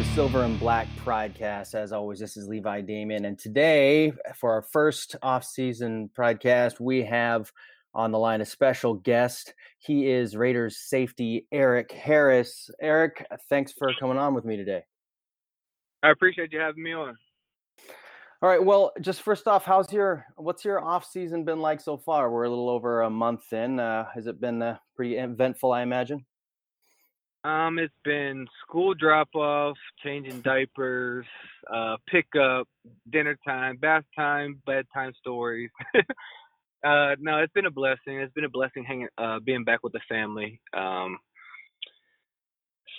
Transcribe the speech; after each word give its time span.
the 0.00 0.06
Silver 0.14 0.44
and 0.44 0.58
Black 0.58 0.88
Pridecast. 1.04 1.74
As 1.74 1.92
always, 1.92 2.18
this 2.18 2.34
is 2.38 2.48
Levi 2.48 2.80
Damien. 2.80 3.26
And 3.26 3.38
today, 3.38 4.14
for 4.34 4.50
our 4.50 4.62
first 4.62 5.14
off-season 5.20 6.08
Pridecast, 6.16 6.80
we 6.80 7.02
have 7.02 7.52
on 7.92 8.10
the 8.10 8.18
line 8.18 8.40
a 8.40 8.46
special 8.46 8.94
guest. 8.94 9.52
He 9.78 10.08
is 10.08 10.34
Raiders 10.34 10.78
safety 10.78 11.46
Eric 11.52 11.92
Harris. 11.92 12.70
Eric, 12.80 13.26
thanks 13.50 13.74
for 13.74 13.92
coming 14.00 14.16
on 14.16 14.32
with 14.32 14.46
me 14.46 14.56
today. 14.56 14.84
I 16.02 16.12
appreciate 16.12 16.50
you 16.50 16.60
having 16.60 16.82
me 16.82 16.94
on. 16.94 17.14
All 18.40 18.48
right. 18.48 18.64
Well, 18.64 18.92
just 19.02 19.20
first 19.20 19.46
off, 19.46 19.66
how's 19.66 19.92
your 19.92 20.24
what's 20.36 20.64
your 20.64 20.82
off 20.82 21.04
season 21.04 21.44
been 21.44 21.60
like 21.60 21.78
so 21.78 21.98
far? 21.98 22.30
We're 22.30 22.44
a 22.44 22.48
little 22.48 22.70
over 22.70 23.02
a 23.02 23.10
month 23.10 23.52
in. 23.52 23.78
Uh, 23.78 24.06
has 24.14 24.26
it 24.26 24.40
been 24.40 24.62
uh, 24.62 24.78
pretty 24.96 25.18
eventful? 25.18 25.72
I 25.72 25.82
imagine. 25.82 26.24
Um, 27.42 27.78
it's 27.78 27.94
been 28.04 28.46
school 28.62 28.92
drop 28.92 29.34
off, 29.34 29.76
changing 30.04 30.42
diapers, 30.42 31.24
uh, 31.72 31.96
pickup, 32.06 32.68
dinner 33.10 33.36
time, 33.46 33.78
bath 33.78 34.04
time, 34.14 34.60
bedtime 34.66 35.12
stories. 35.18 35.70
uh, 35.94 37.14
no, 37.18 37.38
it's 37.38 37.52
been 37.54 37.64
a 37.64 37.70
blessing. 37.70 38.20
It's 38.20 38.32
been 38.34 38.44
a 38.44 38.50
blessing 38.50 38.84
hanging, 38.84 39.08
uh, 39.16 39.38
being 39.40 39.64
back 39.64 39.82
with 39.82 39.94
the 39.94 40.00
family. 40.06 40.60
Um, 40.76 41.18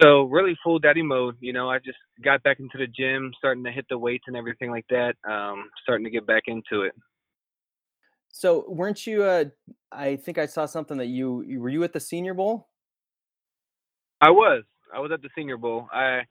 so 0.01 0.23
really 0.23 0.57
full 0.63 0.79
daddy 0.79 1.03
mode. 1.03 1.35
You 1.39 1.53
know, 1.53 1.69
I 1.69 1.77
just 1.77 1.99
got 2.23 2.41
back 2.41 2.59
into 2.59 2.79
the 2.79 2.87
gym, 2.87 3.31
starting 3.37 3.63
to 3.65 3.71
hit 3.71 3.85
the 3.89 3.97
weights 3.97 4.23
and 4.25 4.35
everything 4.35 4.71
like 4.71 4.85
that. 4.89 5.15
Um, 5.29 5.69
starting 5.83 6.05
to 6.05 6.09
get 6.09 6.25
back 6.25 6.43
into 6.47 6.81
it. 6.81 6.93
So 8.29 8.65
weren't 8.67 9.05
you? 9.05 9.23
Uh, 9.23 9.45
I 9.91 10.15
think 10.15 10.39
I 10.39 10.47
saw 10.47 10.65
something 10.65 10.97
that 10.97 11.07
you, 11.07 11.41
you 11.41 11.59
were 11.59 11.69
you 11.69 11.83
at 11.83 11.93
the 11.93 11.99
Senior 11.99 12.33
Bowl. 12.33 12.69
I 14.21 14.29
was. 14.29 14.63
I 14.93 14.99
was 14.99 15.11
at 15.11 15.21
the 15.21 15.29
Senior 15.35 15.57
Bowl. 15.57 15.87
I 15.91 16.21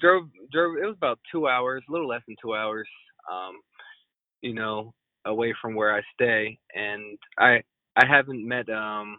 drove 0.00 0.24
drove. 0.52 0.76
It 0.76 0.86
was 0.86 0.96
about 0.96 1.18
two 1.30 1.48
hours, 1.48 1.82
a 1.88 1.92
little 1.92 2.08
less 2.08 2.22
than 2.26 2.36
two 2.40 2.54
hours. 2.54 2.88
Um, 3.30 3.60
you 4.42 4.54
know, 4.54 4.92
away 5.24 5.54
from 5.60 5.74
where 5.74 5.94
I 5.94 6.02
stay, 6.14 6.58
and 6.74 7.18
I 7.38 7.62
I 7.96 8.06
haven't 8.06 8.46
met 8.46 8.68
um 8.68 9.18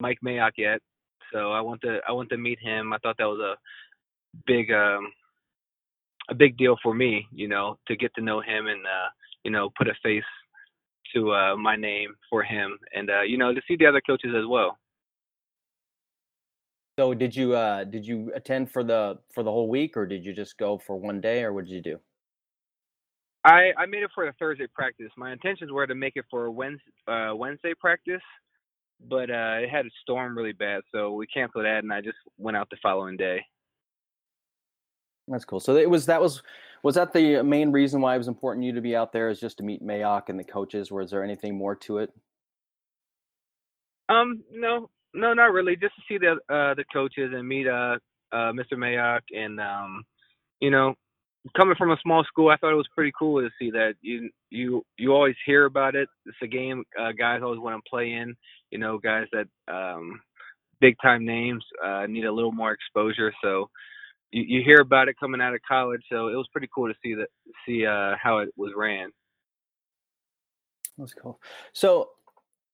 Mike 0.00 0.18
Mayock 0.24 0.52
yet, 0.56 0.80
so 1.32 1.52
I 1.52 1.60
want 1.60 1.80
to 1.82 1.98
I 2.08 2.12
want 2.12 2.28
to 2.30 2.36
meet 2.36 2.58
him. 2.60 2.92
I 2.92 2.98
thought 2.98 3.16
that 3.18 3.24
was 3.24 3.40
a 3.40 3.56
big 4.46 4.70
um 4.70 5.12
a 6.28 6.34
big 6.34 6.56
deal 6.56 6.76
for 6.82 6.94
me, 6.94 7.26
you 7.32 7.48
know, 7.48 7.76
to 7.88 7.96
get 7.96 8.14
to 8.14 8.22
know 8.22 8.40
him 8.40 8.66
and 8.66 8.84
uh, 8.86 9.08
you 9.44 9.50
know 9.50 9.70
put 9.76 9.88
a 9.88 9.94
face 10.02 10.22
to 11.14 11.32
uh, 11.32 11.56
my 11.56 11.76
name 11.76 12.14
for 12.28 12.42
him, 12.42 12.78
and 12.94 13.10
uh, 13.10 13.22
you 13.22 13.36
know 13.36 13.52
to 13.52 13.60
see 13.66 13.76
the 13.76 13.86
other 13.86 14.00
coaches 14.00 14.32
as 14.36 14.46
well. 14.48 14.78
So 17.00 17.14
did 17.14 17.34
you 17.34 17.54
uh 17.54 17.84
did 17.84 18.06
you 18.06 18.30
attend 18.34 18.70
for 18.70 18.84
the 18.84 19.18
for 19.32 19.42
the 19.42 19.50
whole 19.50 19.70
week 19.70 19.96
or 19.96 20.04
did 20.04 20.22
you 20.22 20.34
just 20.34 20.58
go 20.58 20.76
for 20.76 20.96
one 20.96 21.18
day 21.18 21.42
or 21.42 21.54
what 21.54 21.64
did 21.64 21.72
you 21.72 21.80
do? 21.80 21.98
I 23.42 23.70
I 23.78 23.86
made 23.86 24.02
it 24.02 24.10
for 24.14 24.26
the 24.26 24.34
Thursday 24.38 24.66
practice. 24.66 25.08
My 25.16 25.32
intentions 25.32 25.72
were 25.72 25.86
to 25.86 25.94
make 25.94 26.16
it 26.16 26.26
for 26.30 26.50
Wednesday 26.50 26.92
uh, 27.08 27.34
Wednesday 27.34 27.72
practice, 27.72 28.20
but 29.08 29.30
uh, 29.30 29.60
it 29.62 29.70
had 29.70 29.86
a 29.86 29.90
storm 30.02 30.36
really 30.36 30.52
bad, 30.52 30.82
so 30.92 31.12
we 31.12 31.26
canceled 31.26 31.64
that, 31.64 31.82
and 31.82 31.90
I 31.90 32.02
just 32.02 32.18
went 32.36 32.58
out 32.58 32.68
the 32.68 32.76
following 32.82 33.16
day. 33.16 33.46
That's 35.26 35.46
cool. 35.46 35.58
So 35.58 35.76
it 35.76 35.88
was 35.88 36.04
that 36.04 36.20
was 36.20 36.42
was 36.82 36.96
that 36.96 37.14
the 37.14 37.42
main 37.42 37.72
reason 37.72 38.02
why 38.02 38.14
it 38.14 38.18
was 38.18 38.28
important 38.28 38.66
you 38.66 38.74
to 38.74 38.82
be 38.82 38.94
out 38.94 39.10
there 39.10 39.30
is 39.30 39.40
just 39.40 39.56
to 39.56 39.64
meet 39.64 39.82
Mayock 39.82 40.28
and 40.28 40.38
the 40.38 40.44
coaches? 40.44 40.92
Was 40.92 41.10
there 41.10 41.24
anything 41.24 41.56
more 41.56 41.76
to 41.76 41.96
it? 41.96 42.12
Um, 44.10 44.42
no, 44.52 44.90
no, 45.14 45.34
not 45.34 45.52
really. 45.52 45.76
Just 45.76 45.94
to 45.96 46.02
see 46.08 46.18
the 46.18 46.32
uh, 46.52 46.74
the 46.74 46.84
coaches 46.92 47.32
and 47.34 47.46
meet 47.46 47.66
uh, 47.66 47.96
uh, 48.32 48.52
Mr. 48.52 48.74
Mayock, 48.74 49.20
and 49.32 49.60
um, 49.60 50.04
you 50.60 50.70
know, 50.70 50.94
coming 51.56 51.74
from 51.76 51.90
a 51.90 51.98
small 52.02 52.24
school, 52.24 52.50
I 52.50 52.56
thought 52.56 52.72
it 52.72 52.76
was 52.76 52.88
pretty 52.94 53.12
cool 53.18 53.40
to 53.40 53.50
see 53.58 53.70
that 53.70 53.94
you 54.00 54.30
you 54.50 54.84
you 54.98 55.12
always 55.12 55.36
hear 55.46 55.64
about 55.64 55.94
it. 55.94 56.08
It's 56.26 56.36
a 56.42 56.46
game 56.46 56.84
uh, 56.98 57.12
guys 57.12 57.40
always 57.42 57.60
want 57.60 57.82
to 57.82 57.90
play 57.90 58.12
in. 58.12 58.34
You 58.70 58.78
know, 58.78 58.98
guys 58.98 59.26
that 59.32 59.46
um, 59.72 60.20
big 60.80 60.96
time 61.02 61.24
names 61.24 61.64
uh, 61.84 62.06
need 62.06 62.24
a 62.24 62.32
little 62.32 62.52
more 62.52 62.72
exposure. 62.72 63.32
So 63.42 63.68
you, 64.30 64.44
you 64.46 64.62
hear 64.64 64.80
about 64.80 65.08
it 65.08 65.16
coming 65.18 65.40
out 65.40 65.54
of 65.54 65.60
college. 65.66 66.02
So 66.10 66.28
it 66.28 66.36
was 66.36 66.48
pretty 66.52 66.68
cool 66.74 66.88
to 66.88 66.94
see 67.02 67.14
that 67.14 67.28
see 67.66 67.86
uh, 67.86 68.14
how 68.22 68.38
it 68.38 68.50
was 68.56 68.72
ran. 68.76 69.10
That's 70.98 71.14
cool. 71.14 71.40
So 71.72 72.10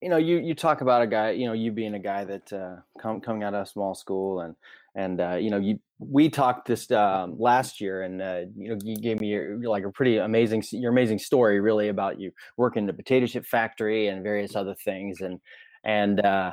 you 0.00 0.08
know, 0.08 0.18
you 0.18 0.38
you 0.38 0.54
talk 0.54 0.80
about 0.82 1.02
a 1.02 1.06
guy, 1.06 1.30
you 1.30 1.46
know, 1.46 1.52
you 1.52 1.72
being 1.72 1.94
a 1.94 1.98
guy 1.98 2.24
that 2.24 2.52
uh, 2.52 2.76
come, 3.00 3.20
coming 3.20 3.42
out 3.42 3.54
of 3.54 3.62
a 3.62 3.66
small 3.66 3.94
school, 3.94 4.40
and 4.40 4.54
and 4.94 5.20
uh, 5.20 5.34
you 5.34 5.50
know, 5.50 5.58
you 5.58 5.78
we 5.98 6.28
talked 6.28 6.68
this 6.68 6.90
um, 6.90 7.38
last 7.38 7.80
year, 7.80 8.02
and 8.02 8.20
uh, 8.20 8.40
you 8.56 8.68
know, 8.68 8.78
you 8.82 8.96
gave 8.96 9.20
me 9.20 9.28
your, 9.28 9.58
like 9.68 9.84
a 9.84 9.90
pretty 9.90 10.18
amazing 10.18 10.62
your 10.72 10.92
amazing 10.92 11.18
story, 11.18 11.60
really 11.60 11.88
about 11.88 12.20
you 12.20 12.30
working 12.56 12.80
in 12.80 12.86
the 12.86 12.92
potato 12.92 13.26
chip 13.26 13.46
factory 13.46 14.08
and 14.08 14.22
various 14.22 14.54
other 14.54 14.74
things, 14.74 15.22
and 15.22 15.40
and 15.82 16.20
uh, 16.20 16.52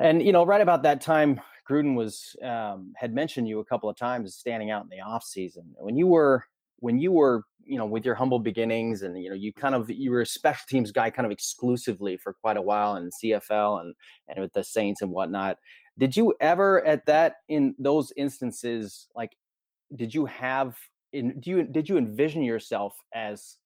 and 0.00 0.22
you 0.22 0.32
know, 0.32 0.44
right 0.44 0.60
about 0.60 0.82
that 0.82 1.00
time, 1.00 1.40
Gruden 1.68 1.94
was 1.94 2.34
um, 2.42 2.92
had 2.96 3.14
mentioned 3.14 3.46
you 3.46 3.60
a 3.60 3.64
couple 3.64 3.88
of 3.88 3.96
times 3.96 4.34
standing 4.34 4.72
out 4.72 4.82
in 4.82 4.88
the 4.88 5.00
off 5.00 5.22
season. 5.22 5.64
When 5.76 5.96
you 5.96 6.08
were 6.08 6.44
when 6.80 6.98
you 6.98 7.12
were 7.12 7.44
you 7.64 7.78
know 7.78 7.86
with 7.86 8.04
your 8.04 8.14
humble 8.14 8.38
beginnings 8.38 9.02
and 9.02 9.22
you 9.22 9.28
know 9.28 9.34
you 9.34 9.52
kind 9.52 9.74
of 9.74 9.88
you 9.90 10.10
were 10.10 10.22
a 10.22 10.26
special 10.26 10.64
teams 10.68 10.90
guy 10.90 11.08
kind 11.08 11.24
of 11.26 11.32
exclusively 11.32 12.16
for 12.16 12.34
quite 12.34 12.56
a 12.56 12.62
while 12.62 12.96
in 12.96 13.10
cfl 13.22 13.80
and 13.80 13.94
and 14.28 14.40
with 14.40 14.52
the 14.52 14.64
saints 14.64 15.02
and 15.02 15.10
whatnot 15.10 15.56
did 15.98 16.16
you 16.16 16.34
ever 16.40 16.84
at 16.84 17.06
that 17.06 17.36
in 17.48 17.74
those 17.78 18.12
instances 18.16 19.06
like 19.14 19.36
did 19.94 20.14
you 20.14 20.26
have 20.26 20.76
in 21.12 21.38
do 21.40 21.50
you 21.50 21.62
did 21.64 21.88
you 21.88 21.98
envision 21.98 22.42
yourself 22.42 22.96
as 23.14 23.56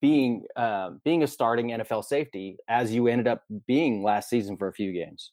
being 0.00 0.44
uh, 0.56 0.90
being 1.04 1.22
a 1.22 1.26
starting 1.26 1.68
nfl 1.68 2.04
safety 2.04 2.56
as 2.68 2.92
you 2.92 3.06
ended 3.06 3.26
up 3.26 3.44
being 3.66 4.02
last 4.02 4.28
season 4.28 4.56
for 4.56 4.68
a 4.68 4.72
few 4.72 4.92
games? 4.92 5.32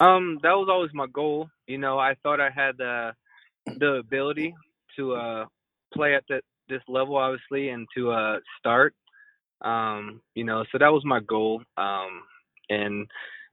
Um 0.00 0.38
that 0.42 0.52
was 0.52 0.68
always 0.68 0.90
my 0.94 1.06
goal 1.12 1.48
you 1.66 1.78
know 1.78 1.98
i 1.98 2.14
thought 2.22 2.40
i 2.40 2.50
had 2.50 2.76
the 2.78 3.12
the 3.78 3.94
ability 3.94 4.54
to 4.96 5.14
uh 5.14 5.44
play 5.92 6.14
at 6.14 6.24
this 6.68 6.82
level, 6.88 7.16
obviously, 7.16 7.70
and 7.70 7.86
to 7.96 8.10
uh, 8.10 8.38
start. 8.58 8.94
Um, 9.60 10.20
you 10.34 10.44
know, 10.44 10.64
so 10.70 10.78
that 10.78 10.92
was 10.92 11.04
my 11.04 11.20
goal. 11.20 11.62
Um, 11.76 12.22
and 12.70 13.06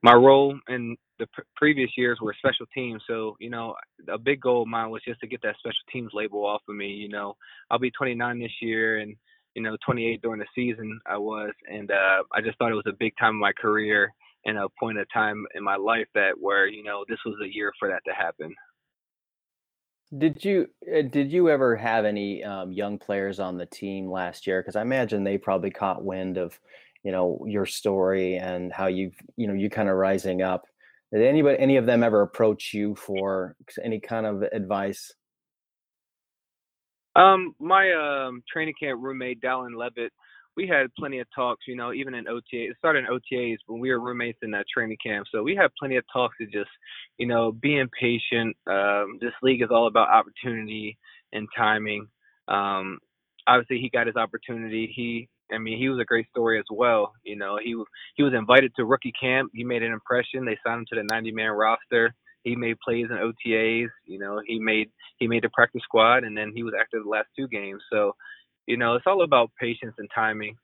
my 0.04 0.14
role 0.14 0.58
in 0.68 0.96
the 1.20 1.28
pr- 1.28 1.42
previous 1.56 1.90
years 1.98 2.20
were 2.22 2.36
special 2.38 2.66
teams. 2.74 3.02
So, 3.08 3.36
you 3.40 3.50
know, 3.50 3.76
a 4.12 4.18
big 4.18 4.42
goal 4.42 4.64
of 4.64 4.68
mine 4.68 4.90
was 4.90 5.02
just 5.08 5.20
to 5.22 5.28
get 5.28 5.42
that 5.44 5.56
special 5.58 5.80
teams 5.92 6.12
label 6.14 6.46
off 6.46 6.62
of 6.68 6.76
me. 6.76 6.88
You 6.88 7.10
know, 7.10 7.36
I'll 7.72 7.80
be 7.80 7.92
29 7.92 8.40
this 8.40 8.52
year 8.62 9.00
and, 9.00 9.16
you 9.56 9.64
know, 9.64 9.78
28 9.86 10.22
during 10.22 10.40
the 10.40 10.46
season 10.54 11.00
I 11.06 11.18
was. 11.18 11.52
And 11.72 11.90
uh, 11.90 12.24
I 12.34 12.42
just 12.42 12.58
thought 12.58 12.72
it 12.72 12.76
was 12.76 12.86
a 12.88 12.98
big 13.00 13.14
time 13.18 13.32
in 13.32 13.40
my 13.40 13.54
career 13.54 14.14
and 14.46 14.58
a 14.58 14.68
point 14.80 15.00
of 15.00 15.08
time 15.12 15.46
in 15.56 15.64
my 15.64 15.76
life 15.76 16.08
that 16.14 16.34
where, 16.40 16.68
you 16.68 16.84
know, 16.84 17.04
this 17.10 17.18
was 17.26 17.36
the 17.40 17.54
year 17.54 17.72
for 17.80 17.88
that 17.88 18.04
to 18.06 18.14
happen. 18.14 18.54
Did 20.16 20.46
you 20.46 20.68
uh, 20.96 21.02
did 21.02 21.32
you 21.32 21.50
ever 21.50 21.76
have 21.76 22.06
any 22.06 22.44
um, 22.44 22.72
young 22.72 22.98
players 23.00 23.40
on 23.40 23.58
the 23.58 23.66
team 23.66 24.10
last 24.10 24.46
year? 24.46 24.62
Because 24.62 24.76
I 24.76 24.82
imagine 24.82 25.24
they 25.24 25.38
probably 25.38 25.72
caught 25.72 26.04
wind 26.04 26.38
of, 26.38 26.60
you 27.04 27.12
know, 27.12 27.44
your 27.48 27.66
story 27.66 28.38
and 28.38 28.72
how 28.72 28.88
you 28.88 29.12
you 29.36 29.48
know 29.48 29.54
you 29.54 29.70
kind 29.70 29.90
of 29.90 29.96
rising 29.96 30.42
up. 30.42 30.66
Did 31.12 31.24
anybody 31.24 31.58
any 31.60 31.78
of 31.78 31.86
them 31.86 32.04
ever 32.04 32.22
approach 32.22 32.74
you 32.74 32.96
for 32.96 33.56
any 33.84 34.00
kind 34.00 34.26
of 34.26 34.44
advice? 34.44 35.12
Um, 37.16 37.56
my 37.60 37.92
um, 37.94 38.44
training 38.52 38.76
camp 38.80 39.00
roommate 39.02 39.42
Dallin 39.42 39.76
Leavitt 39.76 40.12
we 40.56 40.68
had 40.68 40.94
plenty 40.98 41.20
of 41.20 41.28
talks, 41.36 41.66
you 41.68 41.76
know, 41.76 41.94
even 41.94 42.14
in 42.14 42.28
OTA. 42.28 42.70
It 42.70 42.78
started 42.78 43.06
in 43.06 43.12
OTAs 43.12 43.58
when 43.68 43.80
we 43.80 43.92
were 43.92 44.00
roommates 44.00 44.40
in 44.42 44.52
that 44.52 44.66
training 44.74 44.98
camp. 45.06 45.28
So 45.32 45.44
we 45.44 45.56
had 45.56 45.70
plenty 45.78 45.98
of 45.98 46.06
talks 46.12 46.38
to 46.40 46.46
just, 46.46 46.70
you 47.18 47.28
know, 47.28 47.52
being 47.52 47.90
patient. 48.00 48.56
Um, 48.68 49.18
this 49.20 49.34
league 49.44 49.62
is 49.62 49.70
all 49.72 49.88
about 49.88 50.10
opportunity 50.10 50.98
and 51.34 51.48
timing. 51.56 52.08
Um, 52.48 53.00
obviously, 53.48 53.80
he 53.80 53.90
got 53.90 54.08
his 54.08 54.16
opportunity. 54.16 54.92
He, 54.96 55.28
I 55.54 55.58
mean, 55.58 55.78
he 55.78 55.90
was 55.90 56.00
a 56.00 56.06
great 56.06 56.28
story 56.30 56.58
as 56.58 56.66
well. 56.72 57.14
You 57.24 57.36
know, 57.36 57.58
he 57.62 57.76
he 58.16 58.24
was 58.24 58.34
invited 58.34 58.72
to 58.76 58.86
rookie 58.86 59.14
camp. 59.20 59.52
He 59.54 59.64
made 59.64 59.84
an 59.84 59.92
impression. 59.92 60.46
They 60.46 60.58
signed 60.66 60.80
him 60.80 60.86
to 60.92 60.96
the 60.96 61.14
90-man 61.14 61.52
roster. 61.52 62.16
He 62.44 62.56
made 62.56 62.78
plays 62.80 63.08
in 63.10 63.18
OTAs. 63.18 63.90
You 64.06 64.20
know, 64.20 64.42
he 64.46 64.60
made 64.60 64.90
he 65.18 65.28
made 65.28 65.44
the 65.44 65.50
practice 65.50 65.82
squad, 65.84 66.24
and 66.24 66.38
then 66.38 66.52
he 66.56 66.64
was 66.64 66.74
active 66.80 67.04
the 67.04 67.10
last 67.10 67.28
two 67.38 67.48
games. 67.48 67.82
So 67.92 68.16
you 68.68 68.78
know, 68.78 68.96
it's 68.96 69.06
all 69.08 69.24
about 69.24 69.52
patience 69.60 69.96
and 69.98 70.10
timing. 70.14 70.56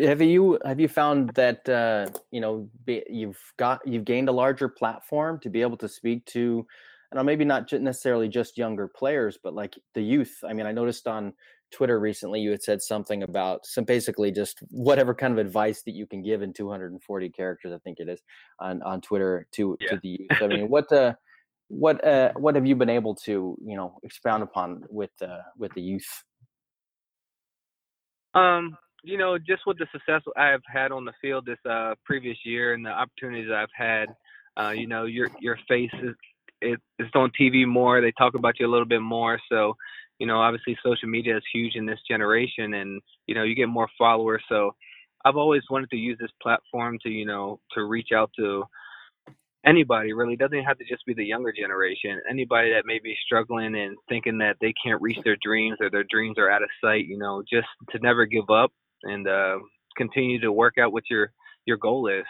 Have 0.00 0.22
you 0.22 0.58
have 0.64 0.80
you 0.80 0.88
found 0.88 1.30
that 1.34 1.68
uh, 1.68 2.06
you 2.30 2.40
know 2.40 2.68
be, 2.86 3.02
you've 3.10 3.38
got 3.58 3.80
you've 3.86 4.06
gained 4.06 4.28
a 4.30 4.32
larger 4.32 4.68
platform 4.68 5.38
to 5.40 5.50
be 5.50 5.60
able 5.60 5.76
to 5.76 5.88
speak 5.88 6.24
to, 6.26 6.66
I 7.12 7.16
know 7.16 7.24
maybe 7.24 7.44
not 7.44 7.70
necessarily 7.72 8.28
just 8.28 8.56
younger 8.56 8.88
players, 8.88 9.38
but 9.42 9.54
like 9.54 9.78
the 9.94 10.02
youth. 10.02 10.34
I 10.48 10.54
mean, 10.54 10.64
I 10.64 10.72
noticed 10.72 11.06
on 11.06 11.34
Twitter 11.70 12.00
recently 12.00 12.40
you 12.40 12.50
had 12.50 12.62
said 12.62 12.80
something 12.80 13.22
about 13.22 13.66
some 13.66 13.84
basically 13.84 14.30
just 14.30 14.60
whatever 14.70 15.14
kind 15.14 15.32
of 15.32 15.38
advice 15.38 15.82
that 15.82 15.94
you 15.94 16.06
can 16.06 16.22
give 16.22 16.40
in 16.40 16.54
240 16.54 17.28
characters, 17.30 17.72
I 17.74 17.78
think 17.78 17.98
it 18.00 18.08
is, 18.08 18.22
on 18.60 18.82
on 18.82 19.02
Twitter 19.02 19.46
to 19.52 19.76
yeah. 19.80 19.90
to 19.90 20.00
the 20.02 20.08
youth. 20.08 20.42
I 20.42 20.46
mean, 20.46 20.70
what 20.70 20.90
uh, 20.92 21.12
what 21.72 22.04
uh, 22.06 22.32
what 22.36 22.54
have 22.54 22.66
you 22.66 22.76
been 22.76 22.90
able 22.90 23.14
to 23.14 23.56
you 23.64 23.76
know 23.76 23.98
expound 24.02 24.42
upon 24.42 24.84
with 24.90 25.10
uh, 25.22 25.38
with 25.56 25.72
the 25.72 25.80
youth? 25.80 26.22
Um, 28.34 28.76
you 29.02 29.16
know, 29.16 29.38
just 29.38 29.62
with 29.66 29.78
the 29.78 29.86
success 29.90 30.20
I've 30.36 30.62
had 30.66 30.92
on 30.92 31.06
the 31.06 31.12
field 31.20 31.46
this 31.46 31.58
uh, 31.68 31.94
previous 32.04 32.36
year 32.44 32.74
and 32.74 32.84
the 32.84 32.90
opportunities 32.90 33.50
I've 33.50 33.68
had, 33.74 34.06
uh, 34.60 34.70
you 34.70 34.86
know, 34.86 35.06
your 35.06 35.28
your 35.40 35.58
face 35.66 35.90
is 36.02 36.14
it, 36.60 36.80
it's 36.98 37.10
on 37.14 37.32
TV 37.40 37.66
more. 37.66 38.02
They 38.02 38.12
talk 38.12 38.34
about 38.34 38.60
you 38.60 38.66
a 38.66 38.70
little 38.70 38.86
bit 38.86 39.02
more. 39.02 39.40
So, 39.50 39.74
you 40.18 40.26
know, 40.26 40.40
obviously 40.40 40.76
social 40.84 41.08
media 41.08 41.38
is 41.38 41.42
huge 41.52 41.74
in 41.74 41.86
this 41.86 42.00
generation, 42.06 42.74
and 42.74 43.00
you 43.26 43.34
know, 43.34 43.44
you 43.44 43.54
get 43.54 43.68
more 43.68 43.88
followers. 43.96 44.42
So, 44.48 44.74
I've 45.24 45.36
always 45.36 45.62
wanted 45.70 45.88
to 45.90 45.96
use 45.96 46.18
this 46.20 46.30
platform 46.42 46.98
to 47.02 47.08
you 47.08 47.24
know 47.24 47.60
to 47.72 47.84
reach 47.84 48.10
out 48.14 48.30
to 48.38 48.64
anybody 49.64 50.12
really. 50.12 50.36
Doesn't 50.36 50.64
have 50.64 50.78
to 50.78 50.84
just 50.84 51.04
be 51.06 51.14
the 51.14 51.24
younger 51.24 51.52
generation. 51.52 52.20
Anybody 52.28 52.72
that 52.72 52.84
may 52.86 52.98
be 52.98 53.16
struggling 53.24 53.74
and 53.76 53.96
thinking 54.08 54.38
that 54.38 54.56
they 54.60 54.72
can't 54.84 55.00
reach 55.00 55.18
their 55.24 55.36
dreams 55.42 55.78
or 55.80 55.90
their 55.90 56.04
dreams 56.04 56.38
are 56.38 56.50
out 56.50 56.62
of 56.62 56.68
sight 56.82 57.06
you 57.06 57.18
know 57.18 57.42
just 57.50 57.68
to 57.90 57.98
never 58.00 58.26
give 58.26 58.50
up 58.50 58.72
and 59.04 59.26
uh, 59.28 59.58
continue 59.96 60.40
to 60.40 60.52
work 60.52 60.78
out 60.78 60.92
what 60.92 61.04
your 61.10 61.32
your 61.66 61.76
goal 61.76 62.08
is. 62.08 62.24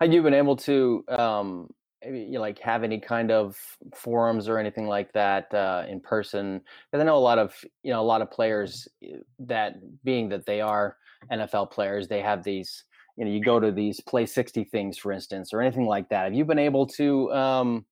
Have 0.00 0.12
you 0.12 0.22
been 0.22 0.34
able 0.34 0.56
to 0.56 1.04
um 1.08 1.68
you 2.06 2.38
like 2.38 2.58
have 2.58 2.82
any 2.82 3.00
kind 3.00 3.30
of 3.30 3.56
forums 3.94 4.48
or 4.48 4.58
anything 4.58 4.86
like 4.86 5.12
that 5.12 5.52
uh, 5.54 5.84
in 5.88 6.00
person? 6.00 6.60
Because 6.90 7.02
i 7.02 7.04
know 7.04 7.16
a 7.16 7.18
lot 7.18 7.38
of 7.38 7.54
you 7.82 7.92
know 7.92 8.00
a 8.00 8.04
lot 8.04 8.22
of 8.22 8.30
players 8.30 8.88
eh, 9.02 9.16
that 9.40 9.76
being 10.04 10.28
that 10.30 10.46
they 10.46 10.60
are 10.60 10.96
nfl 11.32 11.70
players 11.70 12.06
they 12.06 12.20
have 12.20 12.44
these 12.44 12.84
you 13.16 13.24
know 13.24 13.30
you 13.30 13.42
go 13.42 13.60
to 13.60 13.70
these 13.72 14.00
play 14.00 14.26
60 14.26 14.64
things 14.64 14.98
for 14.98 15.12
instance 15.12 15.52
or 15.52 15.60
anything 15.60 15.86
like 15.86 16.08
that. 16.08 16.24
Have 16.24 16.34
you 16.34 16.44
been 16.44 16.58
able 16.58 16.86
to 16.88 17.32
um, 17.32 17.86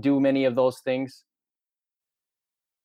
do 0.00 0.20
many 0.20 0.44
of 0.44 0.54
those 0.54 0.80
things? 0.80 1.24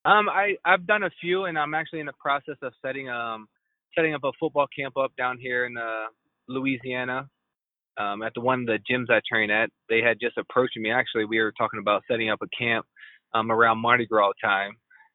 Um 0.06 0.28
i 0.30 0.56
i've 0.66 0.86
done 0.86 1.04
a 1.04 1.10
few 1.22 1.46
and 1.46 1.58
i'm 1.58 1.74
actually 1.74 2.02
in 2.02 2.06
the 2.06 2.14
process 2.20 2.58
of 2.62 2.74
setting 2.86 3.10
um 3.10 3.48
setting 3.96 4.14
up 4.14 4.24
a 4.24 4.31
football 4.40 4.68
camp 4.78 4.98
up 4.98 5.12
down 5.18 5.38
here 5.38 5.66
in 5.66 5.78
uh 5.78 6.06
louisiana 6.50 7.30
um 7.98 8.22
at 8.22 8.34
the 8.36 8.42
one 8.42 8.62
of 8.62 8.66
the 8.66 8.80
gyms 8.90 9.10
i 9.10 9.22
train 9.30 9.50
at. 9.50 9.70
They 9.90 10.02
had 10.02 10.18
just 10.20 10.38
approached 10.38 10.78
me. 10.78 10.92
Actually 10.92 11.25
we 11.25 11.40
were 11.40 11.54
talking 11.58 11.80
about 11.80 12.04
setting 12.10 12.30
up 12.30 12.40
a 12.42 12.48
camp 12.58 12.86
um 13.34 13.52
around 13.52 13.78
mardi 13.78 14.06
gras 14.06 14.31
time 14.44 14.74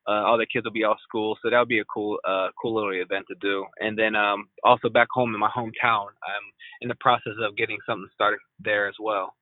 uh, 0.08 0.24
all 0.24 0.38
the 0.38 0.46
kids 0.46 0.64
will 0.64 0.72
be 0.72 0.84
off 0.84 0.96
school, 1.06 1.36
so 1.42 1.50
that 1.50 1.58
would 1.58 1.68
be 1.68 1.80
a 1.80 1.84
cool, 1.84 2.18
uh, 2.26 2.48
cool 2.60 2.74
little 2.74 2.92
event 2.92 3.26
to 3.28 3.34
do. 3.40 3.66
And 3.80 3.98
then 3.98 4.16
um, 4.16 4.48
also 4.64 4.88
back 4.88 5.08
home 5.12 5.34
in 5.34 5.40
my 5.40 5.50
hometown, 5.50 6.06
I'm 6.06 6.46
in 6.80 6.88
the 6.88 6.94
process 6.98 7.34
of 7.42 7.56
getting 7.56 7.76
something 7.86 8.08
started 8.14 8.40
there 8.58 8.88
as 8.88 8.94
well. 8.98 9.34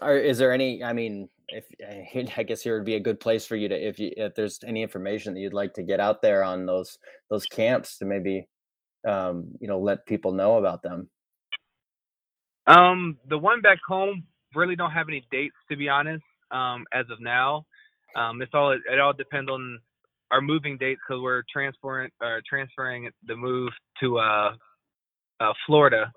Or 0.00 0.16
is 0.16 0.38
there 0.38 0.52
any? 0.52 0.84
I 0.84 0.92
mean, 0.92 1.28
if 1.48 1.64
I 2.38 2.42
guess 2.44 2.62
here 2.62 2.76
would 2.76 2.86
be 2.86 2.94
a 2.94 3.00
good 3.00 3.18
place 3.18 3.46
for 3.46 3.56
you 3.56 3.68
to, 3.68 3.74
if 3.74 3.98
you, 3.98 4.12
if 4.16 4.34
there's 4.34 4.60
any 4.64 4.82
information 4.82 5.34
that 5.34 5.40
you'd 5.40 5.52
like 5.52 5.74
to 5.74 5.82
get 5.82 5.98
out 5.98 6.22
there 6.22 6.44
on 6.44 6.66
those 6.66 6.98
those 7.28 7.46
camps 7.46 7.98
to 7.98 8.04
maybe, 8.04 8.46
um, 9.08 9.48
you 9.60 9.66
know, 9.66 9.80
let 9.80 10.06
people 10.06 10.32
know 10.32 10.58
about 10.58 10.82
them. 10.82 11.08
Um, 12.68 13.18
the 13.28 13.38
one 13.38 13.60
back 13.60 13.78
home 13.86 14.24
really 14.54 14.76
don't 14.76 14.90
have 14.90 15.08
any 15.08 15.26
dates 15.32 15.56
to 15.70 15.76
be 15.76 15.88
honest. 15.88 16.24
Um, 16.52 16.84
as 16.92 17.06
of 17.10 17.20
now, 17.20 17.66
um, 18.16 18.40
it's 18.42 18.52
all 18.54 18.72
it 18.72 19.00
all 19.00 19.12
depends 19.12 19.50
on 19.50 19.78
our 20.30 20.40
moving 20.40 20.76
dates 20.78 21.00
because 21.06 21.22
we're 21.22 21.42
transferring 21.52 22.10
uh, 22.24 22.38
transferring 22.48 23.10
the 23.26 23.36
move 23.36 23.70
to 24.00 24.18
uh, 24.18 24.52
uh, 25.40 25.52
Florida. 25.66 26.10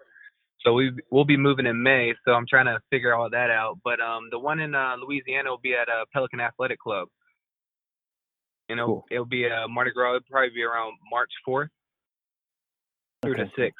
So 0.65 0.73
we 0.73 0.91
we'll 1.11 1.25
be 1.25 1.37
moving 1.37 1.65
in 1.65 1.81
May. 1.81 2.13
So 2.25 2.31
I'm 2.31 2.45
trying 2.47 2.65
to 2.65 2.79
figure 2.89 3.13
all 3.13 3.29
that 3.29 3.49
out. 3.49 3.79
But 3.83 3.99
um, 3.99 4.29
the 4.31 4.39
one 4.39 4.59
in 4.59 4.75
uh, 4.75 4.95
Louisiana 5.01 5.49
will 5.49 5.59
be 5.59 5.73
at 5.73 5.89
uh, 5.89 6.05
Pelican 6.13 6.39
Athletic 6.39 6.79
Club. 6.79 7.07
You 8.69 8.75
know, 8.75 8.85
cool. 8.85 9.05
it'll 9.11 9.25
be 9.25 9.45
a 9.45 9.63
uh, 9.63 9.67
Mardi 9.67 9.91
Gras. 9.91 10.15
It'll 10.15 10.27
probably 10.29 10.49
be 10.49 10.63
around 10.63 10.93
March 11.09 11.31
4th 11.47 11.69
through 13.23 13.33
okay. 13.33 13.51
the 13.57 13.63
6th. 13.63 13.71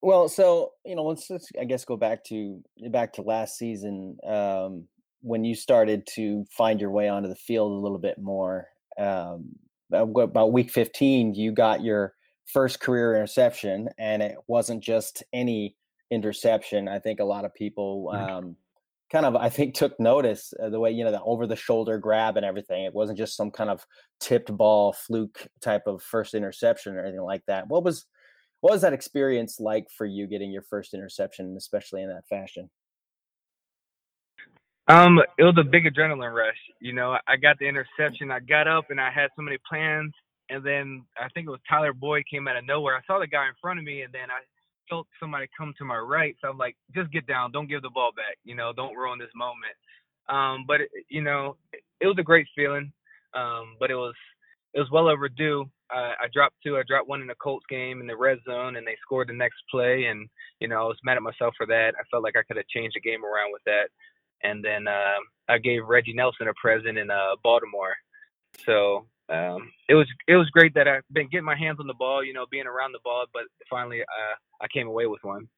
Well, 0.00 0.28
so 0.28 0.72
you 0.84 0.96
know, 0.96 1.04
let's, 1.04 1.28
let's 1.30 1.48
I 1.60 1.64
guess 1.64 1.84
go 1.84 1.96
back 1.96 2.24
to 2.24 2.60
back 2.90 3.12
to 3.14 3.22
last 3.22 3.56
season. 3.56 4.16
Um, 4.26 4.88
when 5.22 5.44
you 5.44 5.54
started 5.54 6.06
to 6.14 6.44
find 6.50 6.80
your 6.80 6.90
way 6.90 7.08
onto 7.08 7.28
the 7.28 7.36
field 7.36 7.72
a 7.72 7.82
little 7.82 7.98
bit 7.98 8.18
more, 8.18 8.68
um, 8.98 9.50
about 9.90 10.52
week 10.52 10.70
15, 10.70 11.34
you 11.34 11.52
got 11.52 11.82
your 11.82 12.14
first 12.46 12.80
career 12.80 13.14
interception, 13.14 13.88
and 13.98 14.22
it 14.22 14.36
wasn't 14.46 14.82
just 14.82 15.22
any 15.32 15.76
interception. 16.10 16.88
I 16.88 16.98
think 16.98 17.20
a 17.20 17.24
lot 17.24 17.44
of 17.44 17.54
people 17.54 18.10
mm. 18.12 18.28
um, 18.28 18.56
kind 19.10 19.26
of, 19.26 19.36
I 19.36 19.48
think, 19.48 19.74
took 19.74 19.98
notice 20.00 20.52
the 20.58 20.80
way, 20.80 20.90
you 20.90 21.04
know, 21.04 21.12
the 21.12 21.22
over 21.22 21.46
the 21.46 21.56
shoulder 21.56 21.98
grab 21.98 22.36
and 22.36 22.46
everything. 22.46 22.84
It 22.84 22.94
wasn't 22.94 23.18
just 23.18 23.36
some 23.36 23.50
kind 23.50 23.70
of 23.70 23.86
tipped 24.20 24.54
ball 24.54 24.92
fluke 24.92 25.46
type 25.60 25.86
of 25.86 26.02
first 26.02 26.34
interception 26.34 26.96
or 26.96 27.04
anything 27.04 27.22
like 27.22 27.42
that. 27.46 27.68
What 27.68 27.84
was, 27.84 28.06
what 28.60 28.72
was 28.72 28.82
that 28.82 28.92
experience 28.92 29.60
like 29.60 29.86
for 29.96 30.06
you 30.06 30.26
getting 30.26 30.50
your 30.50 30.62
first 30.62 30.94
interception, 30.94 31.54
especially 31.56 32.02
in 32.02 32.08
that 32.08 32.28
fashion? 32.28 32.70
Um, 34.88 35.18
it 35.38 35.44
was 35.44 35.56
a 35.58 35.64
big 35.64 35.84
adrenaline 35.84 36.34
rush. 36.34 36.58
You 36.80 36.92
know, 36.92 37.16
I 37.26 37.36
got 37.36 37.58
the 37.58 37.66
interception. 37.68 38.30
I 38.30 38.40
got 38.40 38.66
up 38.66 38.86
and 38.90 39.00
I 39.00 39.10
had 39.10 39.30
so 39.36 39.42
many 39.42 39.58
plans. 39.68 40.12
And 40.50 40.64
then 40.64 41.04
I 41.16 41.28
think 41.28 41.46
it 41.46 41.50
was 41.50 41.60
Tyler 41.68 41.92
Boyd 41.92 42.24
came 42.30 42.48
out 42.48 42.56
of 42.56 42.66
nowhere. 42.66 42.96
I 42.96 43.06
saw 43.06 43.18
the 43.18 43.26
guy 43.26 43.46
in 43.46 43.54
front 43.60 43.78
of 43.78 43.84
me, 43.84 44.02
and 44.02 44.12
then 44.12 44.28
I 44.30 44.40
felt 44.90 45.06
somebody 45.18 45.46
come 45.56 45.72
to 45.78 45.84
my 45.84 45.96
right. 45.96 46.36
So 46.42 46.48
I'm 46.48 46.58
like, 46.58 46.76
just 46.94 47.12
get 47.12 47.26
down. 47.26 47.52
Don't 47.52 47.68
give 47.68 47.80
the 47.80 47.90
ball 47.90 48.10
back. 48.14 48.36
You 48.44 48.54
know, 48.54 48.72
don't 48.72 48.96
ruin 48.96 49.18
this 49.18 49.32
moment. 49.34 49.72
Um, 50.28 50.64
but 50.66 50.82
it, 50.82 50.90
you 51.08 51.22
know, 51.22 51.56
it 51.72 52.06
was 52.06 52.16
a 52.18 52.22
great 52.22 52.46
feeling. 52.54 52.92
Um, 53.34 53.76
but 53.80 53.90
it 53.90 53.94
was 53.94 54.14
it 54.74 54.80
was 54.80 54.90
well 54.90 55.08
overdue. 55.08 55.64
Uh, 55.94 56.12
I 56.20 56.26
dropped 56.32 56.56
two. 56.64 56.76
I 56.76 56.82
dropped 56.86 57.08
one 57.08 57.22
in 57.22 57.26
the 57.26 57.34
Colts 57.36 57.64
game 57.68 58.00
in 58.00 58.06
the 58.06 58.16
red 58.16 58.38
zone, 58.44 58.76
and 58.76 58.86
they 58.86 58.96
scored 59.00 59.28
the 59.28 59.34
next 59.34 59.62
play. 59.70 60.04
And 60.06 60.28
you 60.60 60.68
know, 60.68 60.80
I 60.80 60.84
was 60.84 60.98
mad 61.04 61.16
at 61.16 61.22
myself 61.22 61.54
for 61.56 61.66
that. 61.66 61.94
I 61.98 62.02
felt 62.10 62.24
like 62.24 62.36
I 62.36 62.42
could 62.42 62.56
have 62.56 62.68
changed 62.68 62.96
the 62.96 63.00
game 63.00 63.24
around 63.24 63.52
with 63.52 63.62
that 63.64 63.88
and 64.42 64.64
then 64.64 64.88
uh, 64.88 65.18
I 65.48 65.58
gave 65.58 65.86
Reggie 65.86 66.12
Nelson 66.14 66.48
a 66.48 66.54
present 66.54 66.98
in 66.98 67.10
uh, 67.10 67.36
Baltimore. 67.42 67.94
So 68.66 69.06
um, 69.28 69.70
it 69.88 69.94
was 69.94 70.06
it 70.28 70.36
was 70.36 70.48
great 70.50 70.74
that 70.74 70.88
I've 70.88 71.02
been 71.12 71.28
getting 71.28 71.44
my 71.44 71.56
hands 71.56 71.78
on 71.80 71.86
the 71.86 71.94
ball, 71.94 72.24
you 72.24 72.32
know, 72.32 72.46
being 72.50 72.66
around 72.66 72.92
the 72.92 73.00
ball, 73.04 73.24
but 73.32 73.44
finally 73.70 74.02
uh, 74.02 74.34
I 74.60 74.66
came 74.68 74.88
away 74.88 75.06
with 75.06 75.20
one. 75.22 75.48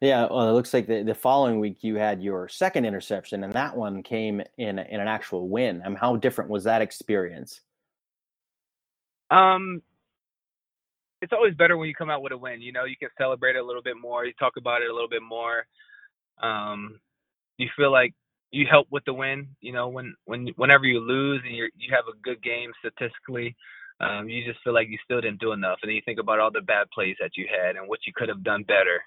Yeah, 0.00 0.26
well, 0.30 0.48
it 0.48 0.52
looks 0.52 0.72
like 0.72 0.86
the, 0.86 1.02
the 1.02 1.14
following 1.14 1.60
week 1.60 1.78
you 1.82 1.96
had 1.96 2.22
your 2.22 2.48
second 2.48 2.86
interception, 2.86 3.44
and 3.44 3.52
that 3.52 3.76
one 3.76 4.02
came 4.02 4.40
in 4.56 4.78
in 4.78 5.00
an 5.00 5.08
actual 5.08 5.48
win. 5.48 5.82
I 5.84 5.88
mean, 5.88 5.98
how 5.98 6.16
different 6.16 6.50
was 6.50 6.64
that 6.64 6.80
experience? 6.80 7.60
Um, 9.30 9.82
it's 11.20 11.32
always 11.32 11.54
better 11.54 11.76
when 11.76 11.88
you 11.88 11.94
come 11.94 12.10
out 12.10 12.22
with 12.22 12.32
a 12.32 12.38
win. 12.38 12.62
You 12.62 12.72
know, 12.72 12.84
you 12.84 12.96
can 12.96 13.08
celebrate 13.18 13.56
it 13.56 13.58
a 13.58 13.64
little 13.64 13.82
bit 13.82 13.96
more. 14.00 14.24
You 14.24 14.32
talk 14.38 14.54
about 14.56 14.82
it 14.82 14.90
a 14.90 14.94
little 14.94 15.08
bit 15.08 15.22
more. 15.22 15.66
Um, 16.42 17.00
you 17.58 17.68
feel 17.76 17.92
like 17.92 18.14
you 18.50 18.66
help 18.70 18.86
with 18.90 19.04
the 19.04 19.12
win. 19.12 19.48
You 19.60 19.72
know, 19.72 19.88
when 19.88 20.14
when 20.24 20.48
whenever 20.56 20.84
you 20.84 21.00
lose 21.00 21.42
and 21.44 21.54
you 21.56 21.68
you 21.76 21.94
have 21.94 22.04
a 22.08 22.16
good 22.22 22.42
game 22.42 22.70
statistically, 22.78 23.56
um, 24.00 24.28
you 24.28 24.44
just 24.44 24.62
feel 24.64 24.74
like 24.74 24.88
you 24.88 24.98
still 25.04 25.20
didn't 25.20 25.40
do 25.40 25.52
enough, 25.52 25.78
and 25.82 25.88
then 25.88 25.96
you 25.96 26.02
think 26.04 26.20
about 26.20 26.40
all 26.40 26.50
the 26.50 26.60
bad 26.60 26.88
plays 26.92 27.16
that 27.20 27.36
you 27.36 27.46
had 27.50 27.76
and 27.76 27.88
what 27.88 28.00
you 28.06 28.12
could 28.14 28.28
have 28.28 28.42
done 28.42 28.62
better. 28.62 29.00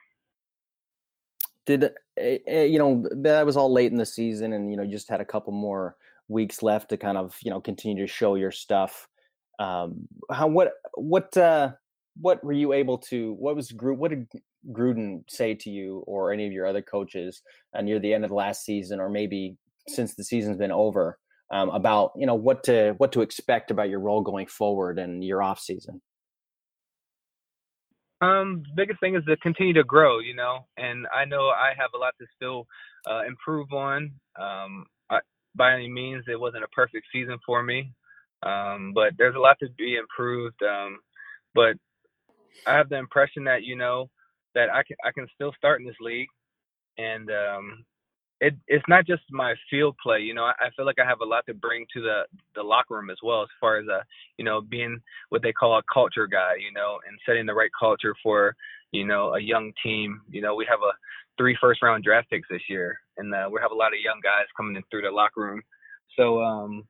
Did 1.65 1.83
uh, 1.85 2.51
you 2.61 2.79
know 2.79 3.05
that 3.11 3.45
was 3.45 3.57
all 3.57 3.71
late 3.71 3.91
in 3.91 3.97
the 3.97 4.05
season, 4.05 4.53
and 4.53 4.71
you 4.71 4.77
know 4.77 4.85
just 4.85 5.09
had 5.09 5.21
a 5.21 5.25
couple 5.25 5.53
more 5.53 5.95
weeks 6.29 6.61
left 6.61 6.89
to 6.89 6.97
kind 6.97 7.17
of 7.17 7.37
you 7.41 7.51
know 7.51 7.61
continue 7.61 8.05
to 8.05 8.11
show 8.11 8.35
your 8.35 8.51
stuff. 8.51 9.07
Um, 9.59 10.07
how 10.31 10.47
what 10.47 10.73
what 10.95 11.35
uh, 11.35 11.71
what 12.19 12.43
were 12.43 12.53
you 12.53 12.73
able 12.73 12.97
to? 12.97 13.33
What 13.33 13.55
was 13.55 13.71
group? 13.71 13.99
What 13.99 14.11
did 14.11 14.27
Gruden 14.71 15.23
say 15.29 15.55
to 15.55 15.69
you 15.69 16.03
or 16.07 16.31
any 16.31 16.45
of 16.45 16.53
your 16.53 16.65
other 16.65 16.81
coaches 16.81 17.41
uh, 17.75 17.81
near 17.81 17.99
the 17.99 18.13
end 18.13 18.23
of 18.23 18.29
the 18.29 18.35
last 18.35 18.65
season, 18.65 18.99
or 18.99 19.09
maybe 19.09 19.57
since 19.87 20.15
the 20.15 20.23
season's 20.23 20.57
been 20.57 20.71
over, 20.71 21.17
um, 21.51 21.69
about 21.69 22.11
you 22.17 22.25
know 22.25 22.35
what 22.35 22.63
to 22.65 22.93
what 22.97 23.11
to 23.13 23.21
expect 23.21 23.71
about 23.71 23.89
your 23.89 23.99
role 23.99 24.21
going 24.21 24.47
forward 24.47 24.99
and 24.99 25.23
your 25.23 25.41
off 25.41 25.59
season? 25.59 26.01
Um, 28.19 28.63
biggest 28.75 28.99
thing 28.99 29.15
is 29.15 29.23
to 29.25 29.37
continue 29.37 29.73
to 29.73 29.83
grow, 29.83 30.19
you 30.19 30.33
know, 30.33 30.65
and 30.75 31.05
I 31.15 31.25
know 31.25 31.49
I 31.49 31.73
have 31.77 31.91
a 31.93 31.97
lot 31.97 32.15
to 32.19 32.25
still 32.35 32.65
uh, 33.07 33.23
improve 33.27 33.71
on. 33.71 34.11
Um, 34.39 34.85
I, 35.09 35.19
by 35.55 35.73
any 35.73 35.87
means, 35.87 36.23
it 36.27 36.39
wasn't 36.39 36.63
a 36.63 36.69
perfect 36.69 37.05
season 37.13 37.37
for 37.45 37.61
me, 37.61 37.91
um, 38.43 38.93
but 38.95 39.13
there's 39.17 39.35
a 39.35 39.39
lot 39.39 39.57
to 39.59 39.69
be 39.77 39.97
improved. 39.97 40.61
Um, 40.63 40.97
but 41.53 41.75
I 42.65 42.75
have 42.75 42.89
the 42.89 42.97
impression 42.97 43.43
that 43.43 43.63
you 43.63 43.75
know 43.75 44.09
that 44.57 44.73
I 44.73 44.81
can 44.83 44.97
I 45.05 45.11
can 45.13 45.27
still 45.35 45.53
start 45.57 45.81
in 45.81 45.87
this 45.87 46.01
league, 46.01 46.29
and 46.97 47.29
um, 47.29 47.85
it 48.41 48.55
it's 48.67 48.85
not 48.89 49.05
just 49.05 49.23
my 49.29 49.53
field 49.69 49.95
play. 50.01 50.19
You 50.19 50.33
know, 50.33 50.45
I, 50.45 50.53
I 50.59 50.69
feel 50.75 50.85
like 50.85 50.99
I 50.99 51.07
have 51.07 51.21
a 51.21 51.25
lot 51.25 51.45
to 51.47 51.53
bring 51.53 51.85
to 51.93 52.01
the 52.01 52.21
the 52.55 52.63
locker 52.63 52.95
room 52.95 53.09
as 53.11 53.17
well, 53.23 53.43
as 53.43 53.49
far 53.61 53.77
as 53.77 53.85
uh, 53.87 54.01
you 54.37 54.45
know, 54.45 54.61
being 54.61 54.99
what 55.29 55.43
they 55.43 55.53
call 55.53 55.77
a 55.77 55.83
culture 55.93 56.27
guy. 56.27 56.55
You 56.59 56.73
know, 56.73 56.97
and 57.07 57.19
setting 57.25 57.45
the 57.45 57.53
right 57.53 57.71
culture 57.79 58.15
for 58.23 58.55
you 58.91 59.05
know, 59.05 59.35
a 59.35 59.39
young 59.39 59.71
team. 59.83 60.21
You 60.29 60.41
know, 60.41 60.55
we 60.55 60.65
have 60.69 60.79
a 60.79 60.93
three 61.37 61.57
first 61.59 61.81
round 61.81 62.03
draft 62.03 62.29
picks 62.29 62.47
this 62.49 62.61
year, 62.69 62.99
and 63.17 63.33
uh, 63.33 63.49
we 63.51 63.59
have 63.61 63.71
a 63.71 63.75
lot 63.75 63.93
of 63.93 63.99
young 64.03 64.19
guys 64.23 64.45
coming 64.55 64.75
in 64.75 64.83
through 64.89 65.03
the 65.03 65.11
locker 65.11 65.41
room. 65.41 65.61
So 66.17 66.41
um, 66.41 66.87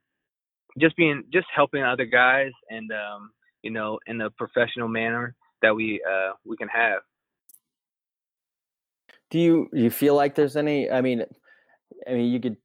just 0.79 0.95
being, 0.95 1.23
just 1.33 1.47
helping 1.55 1.83
other 1.83 2.05
guys, 2.05 2.51
and 2.69 2.91
um, 2.91 3.31
you 3.63 3.71
know, 3.71 3.99
in 4.07 4.21
a 4.21 4.29
professional 4.31 4.87
manner 4.87 5.35
that 5.61 5.75
we 5.75 6.01
uh, 6.09 6.33
we 6.45 6.57
can 6.57 6.69
have. 6.69 7.01
Do 9.29 9.39
you 9.39 9.69
you 9.73 9.89
feel 9.89 10.15
like 10.15 10.35
there's 10.35 10.55
any? 10.55 10.89
I 10.89 11.01
mean, 11.01 11.23
I 12.07 12.13
mean, 12.13 12.31
you 12.31 12.39
could 12.39 12.57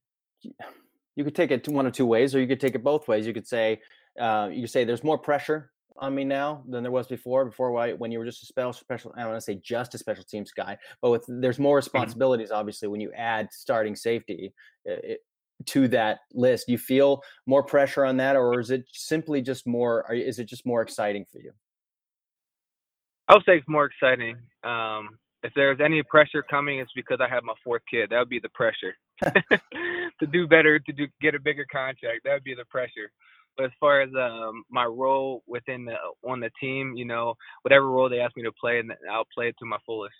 you 1.16 1.25
could 1.25 1.35
take 1.35 1.50
it 1.50 1.66
one 1.69 1.87
of 1.87 1.92
two 1.92 2.07
ways, 2.07 2.35
or 2.35 2.40
you 2.40 2.47
could 2.47 2.61
take 2.61 2.75
it 2.75 2.85
both 2.85 3.09
ways. 3.09 3.26
You 3.26 3.35
could 3.35 3.47
say 3.47 3.81
uh, 4.21 4.49
you 4.52 4.62
could 4.62 4.71
say 4.71 4.85
there's 4.85 5.04
more 5.04 5.19
pressure 5.19 5.71
on 5.97 6.14
me 6.14 6.25
now 6.25 6.62
than 6.69 6.83
there 6.83 6.92
was 6.92 7.07
before. 7.07 7.45
Before 7.45 7.73
when 7.97 8.11
you 8.11 8.19
were 8.19 8.25
just 8.25 8.42
a 8.42 8.47
special 8.47 8.73
special, 8.73 9.12
I 9.16 9.21
don't 9.21 9.31
want 9.31 9.40
to 9.40 9.45
say 9.45 9.61
just 9.62 9.95
a 9.95 9.99
special 9.99 10.25
teams 10.25 10.52
guy, 10.52 10.78
but 11.00 11.11
with 11.11 11.25
there's 11.28 11.59
more 11.59 11.78
mm-hmm. 11.78 11.85
responsibilities. 11.85 12.49
Mm-hmm. 12.49 12.59
Obviously, 12.59 12.88
when 12.88 13.00
you 13.00 13.12
add 13.12 13.49
starting 13.52 13.97
safety 13.97 14.52
it, 14.85 15.21
to 15.66 15.88
that 15.88 16.21
list, 16.33 16.69
you 16.69 16.78
feel 16.78 17.23
more 17.47 17.62
pressure 17.62 18.04
on 18.04 18.16
that, 18.19 18.37
or 18.37 18.59
is 18.59 18.71
it 18.71 18.85
simply 18.92 19.42
just 19.42 19.66
more? 19.66 20.04
Or 20.09 20.14
is 20.14 20.38
it 20.38 20.45
just 20.45 20.66
more 20.66 20.83
exciting 20.83 21.25
for 21.31 21.40
you? 21.40 21.52
I 23.28 23.35
would 23.35 23.45
say 23.47 23.57
it's 23.59 23.69
more 23.69 23.87
exciting. 23.87 24.37
Um, 24.64 25.19
if 25.42 25.52
there's 25.54 25.80
any 25.80 26.02
pressure 26.02 26.42
coming, 26.49 26.78
it's 26.78 26.92
because 26.94 27.18
I 27.20 27.28
have 27.28 27.42
my 27.42 27.54
fourth 27.64 27.82
kid. 27.90 28.11
That 28.11 28.18
would 28.18 28.28
be 28.28 28.38
the 28.38 28.49
pressure 28.50 28.94
to 29.22 30.26
do 30.30 30.46
better, 30.46 30.78
to 30.78 30.92
do 30.92 31.06
get 31.20 31.34
a 31.34 31.40
bigger 31.40 31.66
contract. 31.70 32.20
That 32.25 32.34
would 32.34 32.44
be 32.44 32.54
the 32.54 32.64
pressure. 32.66 33.11
But 33.56 33.66
as 33.66 33.72
far 33.78 34.00
as 34.00 34.11
um, 34.18 34.64
my 34.70 34.84
role 34.84 35.42
within 35.46 35.84
the 35.84 35.94
on 36.28 36.40
the 36.40 36.50
team, 36.61 36.94
you 36.96 37.04
know, 37.04 37.34
whatever 37.62 37.88
role 37.88 38.08
they 38.08 38.20
ask 38.20 38.37
me 38.37 38.42
to 38.44 38.52
play, 38.52 38.78
and 38.78 38.92
I'll 39.11 39.26
play 39.34 39.49
it 39.49 39.56
to 39.58 39.66
my 39.66 39.78
fullest. 39.84 40.14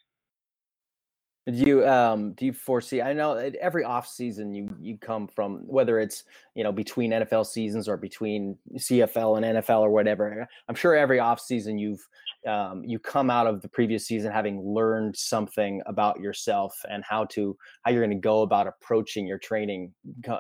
Do 1.47 1.55
you 1.55 1.89
um 1.89 2.35
do 2.35 2.47
you 2.47 2.53
foresee? 2.53 3.03
I 3.03 3.13
know 3.15 3.35
every 3.61 3.83
off 3.83 4.07
season 4.07 4.55
you 4.55 4.69
you 4.81 4.97
come 4.97 5.27
from 5.27 5.67
whether 5.67 5.99
it's 5.99 6.23
you 6.55 6.63
know 6.63 6.71
between 6.71 7.11
NFL 7.11 7.47
seasons 7.47 7.89
or 7.89 7.97
between 7.97 8.57
CFL 8.77 9.39
and 9.39 9.59
NFL 9.59 9.81
or 9.81 9.91
whatever. 9.91 10.47
I'm 10.69 10.77
sure 10.77 10.95
every 10.95 11.19
off 11.19 11.41
season 11.41 11.79
you've 11.79 12.07
um, 12.47 12.83
you 12.85 12.99
come 12.99 13.31
out 13.31 13.47
of 13.47 13.63
the 13.63 13.69
previous 13.69 14.07
season 14.07 14.33
having 14.33 14.61
learned 14.61 15.17
something 15.17 15.83
about 15.87 16.21
yourself 16.21 16.75
and 16.91 17.05
how 17.05 17.25
to 17.27 17.57
how 17.83 17.91
you're 17.91 18.05
going 18.05 18.17
to 18.17 18.21
go 18.21 18.43
about 18.43 18.67
approaching 18.67 19.27
your 19.27 19.39
training 19.39 19.93